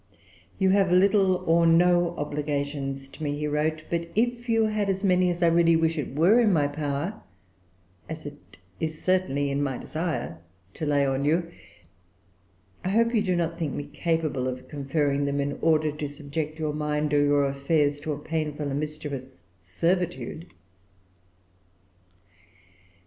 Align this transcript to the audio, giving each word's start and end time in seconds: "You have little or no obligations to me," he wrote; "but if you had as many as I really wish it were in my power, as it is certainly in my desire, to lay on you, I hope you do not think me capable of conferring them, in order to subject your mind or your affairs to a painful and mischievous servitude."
"You 0.57 0.71
have 0.71 0.91
little 0.91 1.43
or 1.45 1.67
no 1.67 2.15
obligations 2.17 3.07
to 3.09 3.21
me," 3.21 3.37
he 3.37 3.45
wrote; 3.45 3.83
"but 3.87 4.07
if 4.15 4.49
you 4.49 4.65
had 4.65 4.89
as 4.89 5.03
many 5.03 5.29
as 5.29 5.43
I 5.43 5.47
really 5.47 5.75
wish 5.75 5.95
it 5.95 6.15
were 6.15 6.39
in 6.39 6.51
my 6.51 6.65
power, 6.67 7.21
as 8.09 8.25
it 8.25 8.57
is 8.79 8.99
certainly 8.99 9.51
in 9.51 9.61
my 9.61 9.77
desire, 9.77 10.39
to 10.73 10.87
lay 10.87 11.05
on 11.05 11.23
you, 11.23 11.51
I 12.83 12.89
hope 12.89 13.13
you 13.13 13.21
do 13.21 13.35
not 13.35 13.59
think 13.59 13.75
me 13.75 13.83
capable 13.93 14.47
of 14.47 14.67
conferring 14.67 15.25
them, 15.25 15.39
in 15.39 15.59
order 15.61 15.91
to 15.91 16.07
subject 16.09 16.57
your 16.57 16.73
mind 16.73 17.13
or 17.13 17.21
your 17.23 17.45
affairs 17.45 17.99
to 17.99 18.13
a 18.13 18.17
painful 18.17 18.69
and 18.71 18.79
mischievous 18.79 19.43
servitude." 19.59 20.51